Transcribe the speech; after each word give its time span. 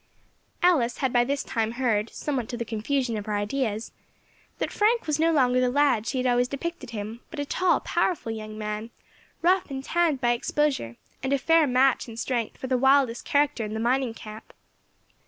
Alice 0.63 0.97
had 0.97 1.13
by 1.13 1.23
this 1.23 1.43
time 1.43 1.73
heard, 1.73 2.09
somewhat 2.09 2.49
to 2.49 2.57
the 2.57 2.65
confusion 2.65 3.17
of 3.17 3.27
her 3.27 3.35
ideas, 3.35 3.91
that 4.57 4.71
Frank 4.71 5.05
was 5.05 5.19
no 5.19 5.31
longer 5.31 5.59
the 5.61 5.69
lad 5.69 6.07
she 6.07 6.17
had 6.17 6.25
always 6.25 6.47
depicted 6.47 6.89
him, 6.89 7.19
but 7.29 7.39
a 7.39 7.45
tall, 7.45 7.79
powerful 7.81 8.31
young 8.31 8.57
man, 8.57 8.89
rough 9.43 9.69
and 9.69 9.83
tanned 9.83 10.19
by 10.19 10.31
exposure, 10.31 10.97
and 11.21 11.33
a 11.33 11.37
fair 11.37 11.67
match 11.67 12.09
in 12.09 12.17
strength 12.17 12.57
for 12.57 12.65
the 12.65 12.79
wildest 12.79 13.25
character 13.25 13.63
in 13.63 13.75
the 13.75 13.79
mining 13.79 14.15
camp. 14.15 14.53